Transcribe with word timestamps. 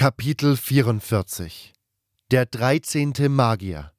Kapitel 0.00 0.56
44 0.56 1.74
Der 2.30 2.46
13. 2.46 3.12
Magier 3.28 3.92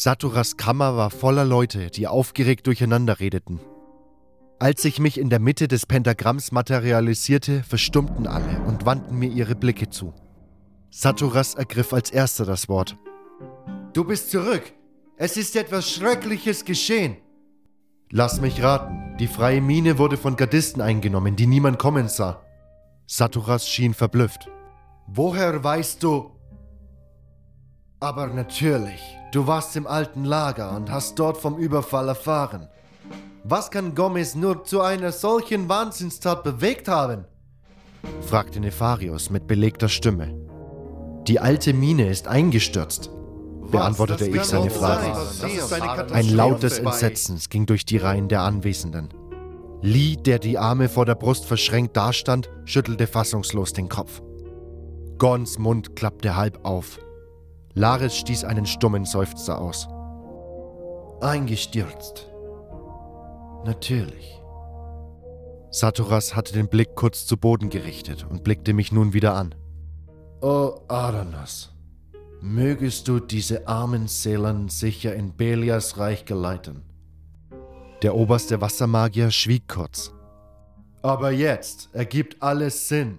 Saturas 0.00 0.56
Kammer 0.56 0.96
war 0.96 1.10
voller 1.10 1.44
Leute, 1.44 1.90
die 1.90 2.06
aufgeregt 2.06 2.68
durcheinander 2.68 3.18
redeten. 3.18 3.58
Als 4.60 4.84
ich 4.84 5.00
mich 5.00 5.18
in 5.18 5.28
der 5.28 5.40
Mitte 5.40 5.66
des 5.66 5.86
Pentagramms 5.86 6.52
materialisierte, 6.52 7.64
verstummten 7.64 8.28
alle 8.28 8.60
und 8.60 8.86
wandten 8.86 9.18
mir 9.18 9.28
ihre 9.28 9.56
Blicke 9.56 9.90
zu. 9.90 10.14
Saturas 10.90 11.56
ergriff 11.56 11.92
als 11.92 12.12
erster 12.12 12.44
das 12.44 12.68
Wort. 12.68 12.96
Du 13.92 14.04
bist 14.04 14.30
zurück. 14.30 14.72
Es 15.16 15.36
ist 15.36 15.56
etwas 15.56 15.90
Schreckliches 15.90 16.64
geschehen. 16.64 17.16
Lass 18.08 18.40
mich 18.40 18.62
raten. 18.62 19.16
Die 19.18 19.26
freie 19.26 19.60
Mine 19.60 19.98
wurde 19.98 20.16
von 20.16 20.36
Gardisten 20.36 20.80
eingenommen, 20.80 21.34
die 21.34 21.48
niemand 21.48 21.80
kommen 21.80 22.06
sah. 22.06 22.40
Saturas 23.08 23.68
schien 23.68 23.94
verblüfft. 23.94 24.48
Woher 25.08 25.64
weißt 25.64 26.04
du? 26.04 26.30
Aber 27.98 28.28
natürlich, 28.28 29.17
du 29.32 29.46
warst 29.46 29.76
im 29.76 29.86
alten 29.86 30.24
Lager 30.24 30.76
und 30.76 30.90
hast 30.90 31.18
dort 31.18 31.36
vom 31.36 31.58
Überfall 31.58 32.08
erfahren. 32.08 32.68
Was 33.44 33.70
kann 33.70 33.94
Gomez 33.94 34.34
nur 34.34 34.64
zu 34.64 34.80
einer 34.80 35.12
solchen 35.12 35.68
Wahnsinnstat 35.68 36.42
bewegt 36.42 36.88
haben? 36.88 37.24
fragte 38.20 38.60
Nefarius 38.60 39.30
mit 39.30 39.46
belegter 39.46 39.88
Stimme. 39.88 40.34
Die 41.26 41.40
alte 41.40 41.72
Mine 41.72 42.08
ist 42.08 42.28
eingestürzt, 42.28 43.10
beantwortete 43.70 44.26
ich 44.26 44.44
seine 44.44 44.70
Frage. 44.70 45.12
Ein 46.12 46.34
Laut 46.34 46.62
des 46.62 46.78
Entsetzens 46.78 47.48
ging 47.48 47.66
durch 47.66 47.84
die 47.84 47.98
Reihen 47.98 48.28
der 48.28 48.42
Anwesenden. 48.42 49.08
Lee, 49.80 50.16
der 50.16 50.38
die 50.38 50.58
Arme 50.58 50.88
vor 50.88 51.06
der 51.06 51.14
Brust 51.14 51.44
verschränkt 51.44 51.96
dastand, 51.96 52.50
schüttelte 52.64 53.06
fassungslos 53.06 53.72
den 53.72 53.88
Kopf. 53.88 54.22
Gons 55.18 55.58
Mund 55.58 55.96
klappte 55.96 56.36
halb 56.36 56.64
auf. 56.64 56.98
Laris 57.78 58.16
stieß 58.16 58.42
einen 58.42 58.66
stummen 58.66 59.04
Seufzer 59.04 59.60
aus. 59.60 59.86
Eingestürzt. 61.20 62.28
Natürlich. 63.64 64.42
Saturas 65.70 66.34
hatte 66.34 66.54
den 66.54 66.68
Blick 66.68 66.96
kurz 66.96 67.24
zu 67.24 67.36
Boden 67.36 67.70
gerichtet 67.70 68.26
und 68.28 68.42
blickte 68.42 68.72
mich 68.72 68.90
nun 68.90 69.12
wieder 69.12 69.34
an. 69.34 69.54
O 70.40 70.80
Adanas, 70.88 71.72
mögest 72.40 73.06
du 73.06 73.20
diese 73.20 73.68
armen 73.68 74.08
Seelen 74.08 74.68
sicher 74.68 75.14
in 75.14 75.36
Belias 75.36 75.98
Reich 75.98 76.24
geleiten. 76.24 76.82
Der 78.02 78.16
oberste 78.16 78.60
Wassermagier 78.60 79.30
schwieg 79.30 79.68
kurz. 79.68 80.12
Aber 81.02 81.30
jetzt 81.30 81.90
ergibt 81.92 82.42
alles 82.42 82.88
Sinn. 82.88 83.18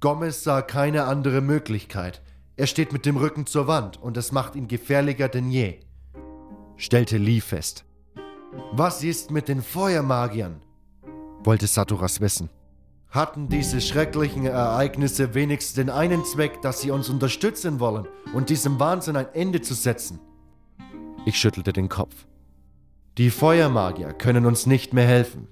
Gomez 0.00 0.44
sah 0.44 0.60
keine 0.60 1.04
andere 1.04 1.40
Möglichkeit, 1.40 2.20
er 2.56 2.66
steht 2.66 2.92
mit 2.92 3.04
dem 3.04 3.16
Rücken 3.16 3.46
zur 3.46 3.66
Wand 3.66 4.00
und 4.00 4.16
es 4.16 4.30
macht 4.30 4.54
ihn 4.54 4.68
gefährlicher 4.68 5.28
denn 5.28 5.50
je, 5.50 5.80
stellte 6.76 7.18
Lee 7.18 7.40
fest. 7.40 7.84
Was 8.72 9.02
ist 9.02 9.30
mit 9.30 9.48
den 9.48 9.62
Feuermagiern? 9.62 10.60
wollte 11.42 11.66
Saturas 11.66 12.20
wissen. 12.20 12.48
Hatten 13.10 13.48
diese 13.48 13.80
schrecklichen 13.80 14.46
Ereignisse 14.46 15.34
wenigstens 15.34 15.74
den 15.74 15.90
einen 15.90 16.24
Zweck, 16.24 16.62
dass 16.62 16.80
sie 16.80 16.90
uns 16.90 17.08
unterstützen 17.08 17.78
wollen 17.78 18.08
und 18.32 18.50
diesem 18.50 18.80
Wahnsinn 18.80 19.16
ein 19.16 19.32
Ende 19.34 19.60
zu 19.60 19.74
setzen? 19.74 20.20
Ich 21.26 21.38
schüttelte 21.38 21.72
den 21.72 21.88
Kopf. 21.88 22.26
Die 23.18 23.30
Feuermagier 23.30 24.12
können 24.12 24.46
uns 24.46 24.66
nicht 24.66 24.92
mehr 24.92 25.06
helfen. 25.06 25.48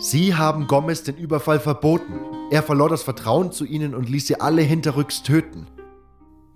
Sie 0.00 0.34
haben 0.34 0.66
Gomez 0.66 1.02
den 1.02 1.16
Überfall 1.16 1.60
verboten. 1.60 2.20
Er 2.50 2.62
verlor 2.62 2.88
das 2.88 3.02
Vertrauen 3.02 3.52
zu 3.52 3.64
ihnen 3.64 3.94
und 3.94 4.08
ließ 4.08 4.26
sie 4.28 4.40
alle 4.40 4.62
hinterrücks 4.62 5.22
töten. 5.22 5.66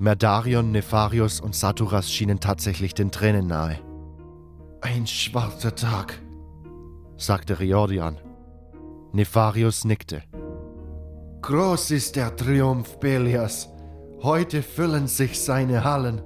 Merdarion, 0.01 0.73
Nefarius 0.73 1.41
und 1.41 1.55
Saturas 1.55 2.11
schienen 2.11 2.41
tatsächlich 2.41 2.95
den 2.95 3.11
Tränen 3.11 3.47
nahe. 3.47 3.79
Ein 4.81 5.07
schwarzer 5.07 5.75
Tag, 5.75 6.19
sagte 7.19 7.61
Riordian. 7.61 8.17
Nefarius 9.13 9.85
nickte. 9.85 10.23
Groß 11.43 11.91
ist 11.91 12.17
der 12.17 12.35
Triumph 12.35 12.99
Belias. 12.99 13.69
Heute 14.23 14.63
füllen 14.63 15.07
sich 15.07 15.39
seine 15.39 15.85
Hallen. 15.85 16.23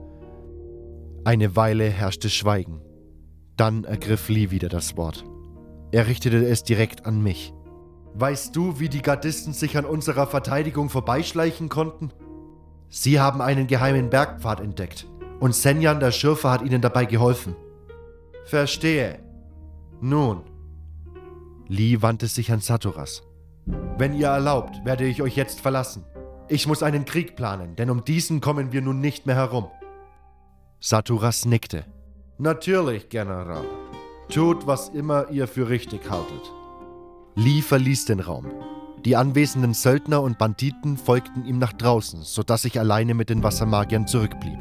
Eine 1.24 1.56
Weile 1.56 1.90
herrschte 1.90 2.30
Schweigen. 2.30 2.80
Dann 3.56 3.82
ergriff 3.82 4.28
Lee 4.28 4.52
wieder 4.52 4.68
das 4.68 4.96
Wort. 4.96 5.24
Er 5.90 6.06
richtete 6.06 6.46
es 6.46 6.62
direkt 6.62 7.06
an 7.06 7.20
mich. 7.20 7.52
Weißt 8.14 8.54
du, 8.54 8.78
wie 8.78 8.88
die 8.88 9.02
Gardisten 9.02 9.52
sich 9.52 9.76
an 9.76 9.84
unserer 9.84 10.28
Verteidigung 10.28 10.90
vorbeischleichen 10.90 11.68
konnten? 11.68 12.12
Sie 12.88 13.20
haben 13.20 13.40
einen 13.40 13.66
geheimen 13.66 14.10
Bergpfad 14.10 14.60
entdeckt 14.60 15.06
und 15.40 15.54
Senjan 15.54 16.00
der 16.00 16.12
Schürfer 16.12 16.50
hat 16.50 16.62
ihnen 16.62 16.80
dabei 16.80 17.04
geholfen. 17.04 17.56
Verstehe. 18.44 19.20
Nun. 20.00 20.42
Lee 21.66 22.02
wandte 22.02 22.26
sich 22.26 22.52
an 22.52 22.60
Saturas. 22.60 23.22
Wenn 23.98 24.14
ihr 24.14 24.28
erlaubt, 24.28 24.84
werde 24.84 25.04
ich 25.04 25.22
euch 25.22 25.36
jetzt 25.36 25.60
verlassen. 25.60 26.04
Ich 26.48 26.66
muss 26.66 26.82
einen 26.82 27.06
Krieg 27.06 27.36
planen, 27.36 27.74
denn 27.76 27.88
um 27.88 28.04
diesen 28.04 28.40
kommen 28.40 28.72
wir 28.72 28.82
nun 28.82 29.00
nicht 29.00 29.24
mehr 29.26 29.36
herum. 29.36 29.68
Saturas 30.78 31.46
nickte. 31.46 31.86
Natürlich, 32.36 33.08
General. 33.08 33.64
Tut, 34.28 34.66
was 34.66 34.90
immer 34.90 35.30
ihr 35.30 35.48
für 35.48 35.68
richtig 35.68 36.10
haltet. 36.10 36.52
Lee 37.34 37.62
verließ 37.62 38.04
den 38.04 38.20
Raum. 38.20 38.46
Die 39.04 39.16
anwesenden 39.16 39.74
Söldner 39.74 40.22
und 40.22 40.38
Banditen 40.38 40.96
folgten 40.96 41.44
ihm 41.44 41.58
nach 41.58 41.74
draußen, 41.74 42.22
sodass 42.22 42.64
ich 42.64 42.78
alleine 42.78 43.12
mit 43.14 43.28
den 43.28 43.42
Wassermagiern 43.42 44.06
zurückblieb. 44.06 44.58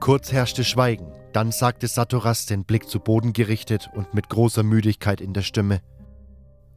Kurz 0.00 0.32
herrschte 0.32 0.64
Schweigen, 0.64 1.12
dann 1.32 1.50
sagte 1.50 1.88
Saturas, 1.88 2.46
den 2.46 2.64
Blick 2.64 2.88
zu 2.88 3.00
Boden 3.00 3.32
gerichtet 3.32 3.90
und 3.94 4.12
mit 4.12 4.28
großer 4.28 4.62
Müdigkeit 4.62 5.20
in 5.20 5.32
der 5.32 5.42
Stimme: 5.42 5.80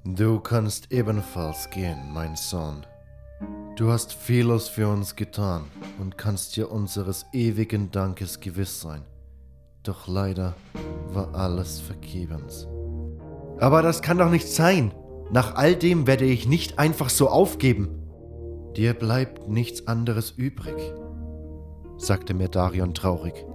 Du 0.06 0.40
kannst 0.40 0.92
ebenfalls 0.92 1.70
gehen, 1.70 2.14
mein 2.14 2.36
Sohn. 2.36 2.86
Du 3.76 3.92
hast 3.92 4.14
vieles 4.14 4.68
für 4.68 4.88
uns 4.88 5.16
getan 5.16 5.66
und 6.00 6.18
kannst 6.18 6.56
dir 6.56 6.72
unseres 6.72 7.26
ewigen 7.34 7.92
Dankes 7.92 8.40
gewiss 8.40 8.80
sein. 8.82 9.04
Doch 9.84 10.08
leider 10.08 10.56
war 11.10 11.36
alles 11.36 11.80
vergebens. 11.80 12.68
Aber 13.60 13.82
das 13.82 14.02
kann 14.02 14.18
doch 14.18 14.30
nicht 14.30 14.48
sein, 14.48 14.92
nach 15.32 15.56
all 15.56 15.76
dem 15.76 16.08
werde 16.08 16.26
ich 16.26 16.48
nicht 16.48 16.78
einfach 16.78 17.10
so 17.10 17.30
aufgeben. 17.30 17.90
Dir 18.76 18.94
bleibt 18.94 19.48
nichts 19.48 19.88
anderes 19.88 20.32
übrig, 20.32 20.76
sagte 21.98 22.34
mir 22.34 22.50
Darion 22.50 22.94
traurig. 22.94 23.46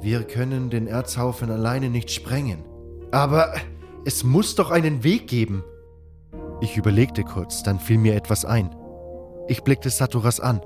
Wir 0.00 0.24
können 0.24 0.70
den 0.70 0.86
Erzhaufen 0.86 1.50
alleine 1.50 1.90
nicht 1.90 2.10
sprengen. 2.10 2.64
Aber 3.12 3.54
es 4.04 4.24
muss 4.24 4.54
doch 4.54 4.70
einen 4.70 5.04
Weg 5.04 5.26
geben. 5.26 5.64
Ich 6.60 6.76
überlegte 6.76 7.24
kurz, 7.24 7.62
dann 7.62 7.80
fiel 7.80 7.98
mir 7.98 8.14
etwas 8.14 8.44
ein. 8.44 8.74
Ich 9.48 9.62
blickte 9.62 9.90
Saturas 9.90 10.40
an. 10.40 10.60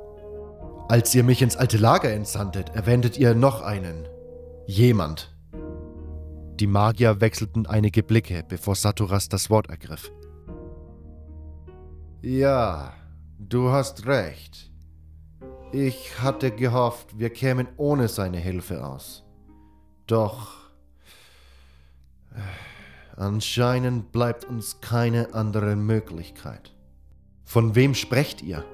Als 0.88 1.14
ihr 1.14 1.22
mich 1.22 1.42
ins 1.42 1.56
alte 1.56 1.76
Lager 1.76 2.12
entsandtet, 2.12 2.70
erwähntet 2.74 3.18
ihr 3.18 3.34
noch 3.34 3.62
einen. 3.62 4.08
Jemand. 4.66 5.36
Die 6.58 6.66
Magier 6.66 7.20
wechselten 7.20 7.66
einige 7.66 8.02
Blicke, 8.02 8.44
bevor 8.46 8.74
Saturas 8.74 9.28
das 9.28 9.48
Wort 9.50 9.70
ergriff. 9.70 10.10
Ja, 12.22 12.92
du 13.38 13.70
hast 13.70 14.06
recht. 14.06 14.70
Ich 15.72 16.20
hatte 16.20 16.50
gehofft, 16.50 17.18
wir 17.18 17.30
kämen 17.30 17.66
ohne 17.78 18.08
seine 18.08 18.36
Hilfe 18.36 18.84
aus. 18.84 19.24
Doch 20.06 20.70
äh, 22.34 22.40
anscheinend 23.16 24.12
bleibt 24.12 24.44
uns 24.44 24.82
keine 24.82 25.32
andere 25.32 25.76
Möglichkeit. 25.76 26.74
Von 27.44 27.74
wem 27.74 27.94
sprecht 27.94 28.42
ihr? 28.42 28.64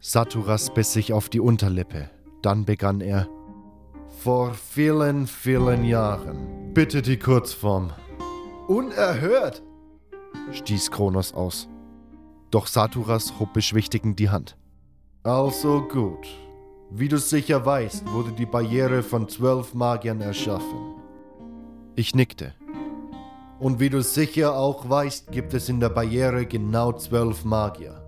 Saturas 0.00 0.72
biss 0.72 0.94
sich 0.94 1.12
auf 1.12 1.28
die 1.28 1.40
Unterlippe. 1.40 2.08
Dann 2.40 2.64
begann 2.64 3.02
er. 3.02 3.28
Vor 4.22 4.54
vielen, 4.54 5.26
vielen 5.26 5.84
Jahren. 5.84 6.72
Bitte 6.72 7.02
die 7.02 7.18
Kurzform. 7.18 7.92
Unerhört! 8.68 9.62
stieß 10.52 10.90
Kronos 10.90 11.34
aus 11.34 11.68
doch 12.54 12.68
Saturas 12.68 13.34
hob 13.40 13.52
beschwichtigend 13.52 14.18
die 14.20 14.30
Hand. 14.30 14.56
Also 15.24 15.82
gut. 15.82 16.28
Wie 16.90 17.08
du 17.08 17.18
sicher 17.18 17.66
weißt, 17.66 18.12
wurde 18.12 18.30
die 18.30 18.46
Barriere 18.46 19.02
von 19.02 19.28
zwölf 19.28 19.74
Magiern 19.74 20.20
erschaffen. 20.20 20.94
Ich 21.96 22.14
nickte. 22.14 22.54
Und 23.58 23.80
wie 23.80 23.90
du 23.90 24.02
sicher 24.02 24.56
auch 24.56 24.88
weißt, 24.88 25.32
gibt 25.32 25.54
es 25.54 25.68
in 25.68 25.80
der 25.80 25.88
Barriere 25.88 26.46
genau 26.46 26.92
zwölf 26.92 27.44
Magier. 27.44 28.00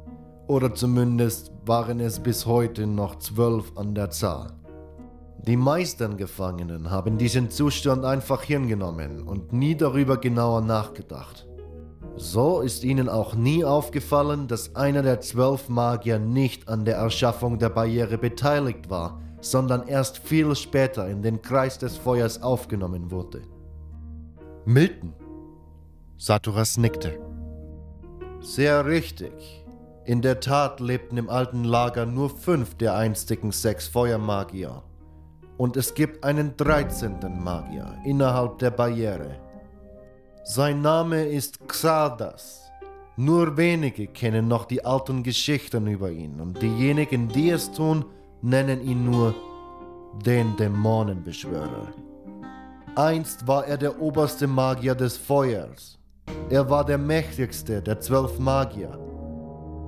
Oder 0.46 0.72
zumindest 0.74 1.50
waren 1.64 1.98
es 1.98 2.20
bis 2.20 2.46
heute 2.46 2.86
noch 2.86 3.16
zwölf 3.16 3.72
an 3.76 3.94
der 3.96 4.10
Zahl. 4.10 4.52
Die 5.44 5.56
meisten 5.56 6.16
Gefangenen 6.16 6.90
haben 6.90 7.18
diesen 7.18 7.50
Zustand 7.50 8.04
einfach 8.04 8.42
hingenommen 8.42 9.22
und 9.22 9.52
nie 9.52 9.76
darüber 9.76 10.16
genauer 10.18 10.60
nachgedacht. 10.60 11.46
So 12.16 12.60
ist 12.60 12.82
ihnen 12.82 13.08
auch 13.08 13.34
nie 13.34 13.64
aufgefallen, 13.64 14.48
dass 14.48 14.74
einer 14.74 15.02
der 15.02 15.20
zwölf 15.20 15.68
Magier 15.68 16.18
nicht 16.18 16.68
an 16.68 16.84
der 16.84 16.96
Erschaffung 16.96 17.58
der 17.58 17.68
Barriere 17.68 18.16
beteiligt 18.16 18.88
war, 18.88 19.20
sondern 19.40 19.86
erst 19.86 20.18
viel 20.18 20.54
später 20.56 21.08
in 21.08 21.22
den 21.22 21.42
Kreis 21.42 21.78
des 21.78 21.96
Feuers 21.96 22.42
aufgenommen 22.42 23.10
wurde. 23.10 23.42
Milton. 24.64 25.12
Saturas 26.16 26.78
nickte. 26.78 27.20
Sehr 28.40 28.86
richtig. 28.86 29.64
In 30.06 30.22
der 30.22 30.40
Tat 30.40 30.80
lebten 30.80 31.18
im 31.18 31.28
alten 31.28 31.64
Lager 31.64 32.06
nur 32.06 32.30
fünf 32.30 32.76
der 32.76 32.94
einstigen 32.94 33.52
sechs 33.52 33.88
Feuermagier. 33.88 34.82
Und 35.58 35.76
es 35.76 35.94
gibt 35.94 36.24
einen 36.24 36.56
dreizehnten 36.56 37.42
Magier 37.44 37.94
innerhalb 38.04 38.58
der 38.58 38.70
Barriere. 38.70 39.36
Sein 40.48 40.80
Name 40.80 41.24
ist 41.24 41.66
Xardas. 41.66 42.70
Nur 43.16 43.56
wenige 43.56 44.06
kennen 44.06 44.46
noch 44.46 44.64
die 44.64 44.84
alten 44.84 45.24
Geschichten 45.24 45.88
über 45.88 46.12
ihn 46.12 46.40
und 46.40 46.62
diejenigen, 46.62 47.26
die 47.26 47.50
es 47.50 47.72
tun, 47.72 48.04
nennen 48.42 48.80
ihn 48.80 49.04
nur 49.10 49.34
den 50.24 50.56
Dämonenbeschwörer. 50.56 51.88
Einst 52.94 53.48
war 53.48 53.66
er 53.66 53.76
der 53.76 54.00
oberste 54.00 54.46
Magier 54.46 54.94
des 54.94 55.16
Feuers. 55.16 55.98
Er 56.48 56.70
war 56.70 56.84
der 56.84 56.98
mächtigste 56.98 57.82
der 57.82 57.98
zwölf 58.00 58.38
Magier. 58.38 58.96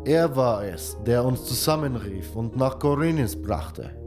Er 0.05 0.35
war 0.35 0.65
es, 0.65 0.97
der 1.07 1.25
uns 1.25 1.45
zusammenrief 1.45 2.35
und 2.35 2.57
nach 2.57 2.81
Korinnes 2.81 3.41
brachte. 3.41 3.98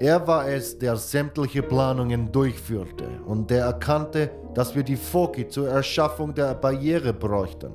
Er 0.00 0.26
war 0.26 0.48
es, 0.48 0.78
der 0.78 0.96
sämtliche 0.96 1.62
Planungen 1.62 2.32
durchführte 2.32 3.06
und 3.26 3.50
der 3.50 3.66
erkannte, 3.66 4.30
dass 4.54 4.74
wir 4.74 4.82
die 4.82 4.96
Foki 4.96 5.46
zur 5.46 5.68
Erschaffung 5.68 6.34
der 6.34 6.54
Barriere 6.54 7.12
bräuchten. 7.12 7.70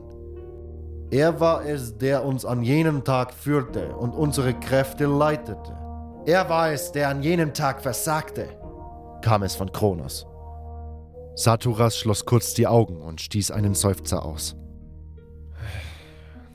Er 1.11 1.39
war 1.39 1.63
es, 1.63 1.95
der 1.99 2.25
uns 2.25 2.43
an 2.43 2.63
jenem 2.63 3.03
Tag 3.03 3.31
führte 3.31 3.95
und 3.95 4.15
unsere 4.15 4.55
Kräfte 4.55 5.05
leitete. 5.05 5.77
Er 6.25 6.49
war 6.49 6.71
es, 6.71 6.91
der 6.91 7.09
an 7.09 7.21
jenem 7.21 7.53
Tag 7.53 7.79
versagte, 7.79 8.47
kam 9.21 9.43
es 9.43 9.53
von 9.53 9.71
Kronos. 9.71 10.25
Saturas 11.35 11.95
schloss 11.95 12.25
kurz 12.25 12.55
die 12.55 12.65
Augen 12.65 13.01
und 13.01 13.21
stieß 13.21 13.51
einen 13.51 13.75
Seufzer 13.75 14.25
aus. 14.25 14.55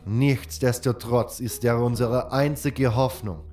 Nichtsdestotrotz 0.04 1.38
ist 1.38 1.64
er 1.64 1.78
unsere 1.78 2.32
einzige 2.32 2.96
Hoffnung. 2.96 3.49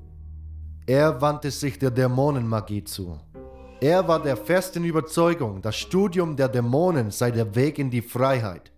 Er 0.89 1.19
wandte 1.19 1.51
sich 1.51 1.77
der 1.77 1.91
Dämonenmagie 1.91 2.85
zu. 2.85 3.19
Er 3.81 4.07
war 4.07 4.23
der 4.23 4.37
festen 4.37 4.85
Überzeugung, 4.85 5.61
das 5.61 5.75
Studium 5.75 6.37
der 6.37 6.47
Dämonen 6.47 7.11
sei 7.11 7.29
der 7.29 7.55
Weg 7.55 7.77
in 7.77 7.89
die 7.89 8.01
Freiheit. 8.01 8.71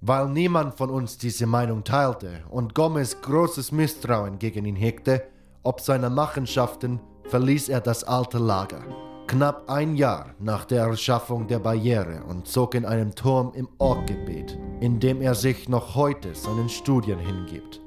Weil 0.00 0.28
niemand 0.28 0.74
von 0.74 0.90
uns 0.90 1.18
diese 1.18 1.46
Meinung 1.46 1.84
teilte 1.84 2.42
und 2.50 2.74
Gomez 2.74 3.16
großes 3.22 3.70
Misstrauen 3.70 4.40
gegen 4.40 4.64
ihn 4.64 4.74
hegte, 4.74 5.22
ob 5.62 5.80
seiner 5.80 6.10
Machenschaften 6.10 6.98
verließ 7.28 7.68
er 7.68 7.80
das 7.80 8.02
alte 8.02 8.38
Lager, 8.38 8.82
knapp 9.28 9.70
ein 9.70 9.94
Jahr 9.94 10.34
nach 10.40 10.64
der 10.64 10.82
Erschaffung 10.82 11.46
der 11.46 11.60
Barriere 11.60 12.24
und 12.28 12.48
zog 12.48 12.74
in 12.74 12.84
einem 12.84 13.14
Turm 13.14 13.52
im 13.54 13.68
Orkgebiet, 13.78 14.58
in 14.80 14.98
dem 14.98 15.22
er 15.22 15.36
sich 15.36 15.68
noch 15.68 15.94
heute 15.94 16.34
seinen 16.34 16.68
Studien 16.68 17.20
hingibt. 17.20 17.81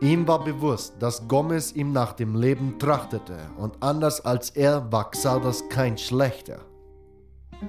Ihm 0.00 0.28
war 0.28 0.44
bewusst, 0.44 0.94
dass 0.98 1.26
Gomez 1.26 1.72
ihm 1.72 1.92
nach 1.92 2.12
dem 2.12 2.34
Leben 2.34 2.78
trachtete 2.78 3.38
und 3.56 3.82
anders 3.82 4.22
als 4.22 4.50
er 4.50 4.92
war 4.92 5.10
Xardas 5.10 5.68
kein 5.70 5.96
Schlechter. 5.96 6.60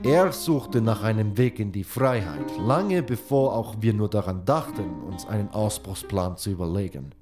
Er 0.03 0.33
suchte 0.33 0.81
nach 0.81 1.03
einem 1.03 1.37
Weg 1.37 1.59
in 1.59 1.71
die 1.71 1.85
Freiheit, 1.85 2.51
lange 2.59 3.01
bevor 3.01 3.53
auch 3.53 3.75
wir 3.79 3.93
nur 3.93 4.09
daran 4.09 4.43
dachten, 4.43 5.03
uns 5.07 5.25
einen 5.25 5.49
Ausbruchsplan 5.51 6.35
zu 6.35 6.49
überlegen. 6.49 7.15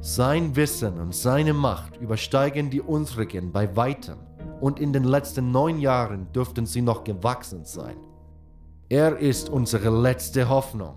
Sein 0.00 0.54
Wissen 0.54 1.00
und 1.00 1.12
seine 1.12 1.52
Macht 1.52 1.96
übersteigen 1.96 2.70
die 2.70 2.80
unsrigen 2.80 3.50
bei 3.50 3.74
weitem 3.74 4.18
und 4.60 4.78
in 4.78 4.92
den 4.92 5.02
letzten 5.02 5.50
neun 5.50 5.80
Jahren 5.80 6.30
dürften 6.32 6.66
sie 6.66 6.82
noch 6.82 7.02
gewachsen 7.02 7.64
sein. 7.64 7.96
Er 8.88 9.18
ist 9.18 9.48
unsere 9.48 9.90
letzte 9.90 10.48
Hoffnung. 10.48 10.94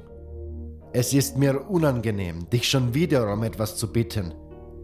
Es 0.92 1.14
ist 1.14 1.38
mir 1.38 1.70
unangenehm, 1.70 2.50
dich 2.50 2.68
schon 2.68 2.96
wieder 2.96 3.32
um 3.32 3.44
etwas 3.44 3.78
zu 3.78 3.92
bitten. 3.92 4.34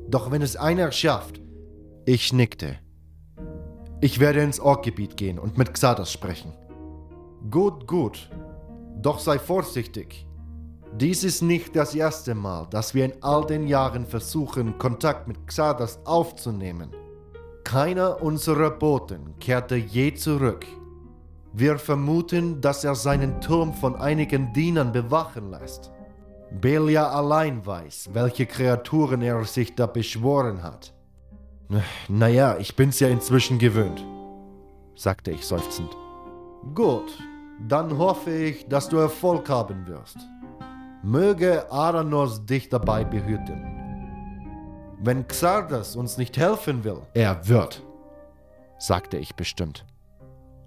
Doch 0.08 0.30
wenn 0.30 0.44
es 0.44 0.56
einer 0.56 0.92
schafft. 0.92 1.42
Ich 2.06 2.32
nickte. 2.32 2.78
Ich 4.02 4.20
werde 4.20 4.42
ins 4.42 4.60
Orkgebiet 4.60 5.18
gehen 5.18 5.40
und 5.40 5.58
mit 5.58 5.74
Xadas 5.74 6.12
sprechen. 6.12 6.54
Gut, 7.50 7.88
gut. 7.88 8.30
Doch 9.02 9.18
sei 9.18 9.40
vorsichtig. 9.40 10.28
Dies 10.96 11.24
ist 11.24 11.42
nicht 11.42 11.76
das 11.76 11.96
erste 11.96 12.36
Mal, 12.36 12.68
dass 12.70 12.94
wir 12.94 13.06
in 13.06 13.24
all 13.24 13.44
den 13.44 13.66
Jahren 13.68 14.06
versuchen, 14.06 14.78
Kontakt 14.78 15.28
mit 15.28 15.48
Xardas 15.48 16.00
aufzunehmen. 16.06 16.92
Keiner 17.64 18.22
unserer 18.22 18.70
Boten 18.70 19.34
kehrte 19.40 19.76
je 19.76 20.14
zurück. 20.14 20.68
Wir 21.52 21.80
vermuten, 21.80 22.62
dass 22.62 22.84
er 22.84 22.94
seinen 22.94 23.42
Turm 23.42 23.74
von 23.74 23.96
einigen 23.96 24.54
Dienern 24.54 24.92
bewachen 24.92 25.50
lässt. 25.50 25.92
Belia 26.62 27.10
allein 27.10 27.66
weiß, 27.66 28.10
welche 28.14 28.46
Kreaturen 28.46 29.22
er 29.22 29.44
sich 29.44 29.76
da 29.76 29.88
beschworen 29.88 30.64
hat. 30.64 30.94
Naja, 32.08 32.58
ich 32.58 32.76
bin's 32.76 33.00
ja 33.00 33.10
inzwischen 33.10 33.60
gewöhnt, 33.60 34.04
sagte 34.96 35.32
ich 35.32 35.46
seufzend. 35.46 35.90
Gut, 36.74 37.18
dann 37.68 37.98
hoffe 37.98 38.32
ich, 38.32 38.68
dass 38.68 38.88
du 38.88 38.98
Erfolg 38.98 39.50
haben 39.50 39.86
wirst. 39.88 40.18
Möge 41.04 41.72
Aranos 41.72 42.46
dich 42.46 42.70
dabei 42.70 43.04
behüten. 43.04 43.64
Wenn 45.00 45.28
Xardas 45.28 45.96
uns 45.96 46.18
nicht 46.18 46.38
helfen 46.38 46.84
will, 46.84 47.02
er 47.14 47.48
wird, 47.48 47.84
sagte 48.80 49.18
ich 49.18 49.36
bestimmt. 49.36 49.86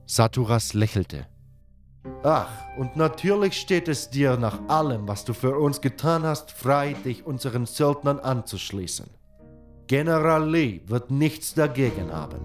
Saturas 0.06 0.74
lächelte. 0.74 1.26
Ach, 2.22 2.50
und 2.76 2.96
natürlich 2.96 3.60
steht 3.60 3.88
es 3.88 4.10
dir 4.10 4.36
nach 4.36 4.58
allem, 4.68 5.06
was 5.08 5.24
du 5.24 5.34
für 5.34 5.58
uns 5.58 5.80
getan 5.80 6.22
hast, 6.24 6.50
frei, 6.50 6.94
dich 7.04 7.26
unseren 7.26 7.66
Söldnern 7.66 8.18
anzuschließen. 8.18 9.06
General 9.86 10.48
Lee 10.48 10.80
wird 10.86 11.10
nichts 11.10 11.54
dagegen 11.54 12.12
haben. 12.12 12.40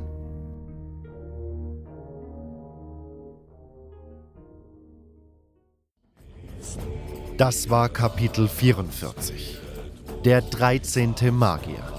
Das 7.37 7.69
war 7.69 7.89
Kapitel 7.89 8.47
44. 8.47 9.57
Der 10.23 10.41
13. 10.41 11.15
Magier. 11.31 11.92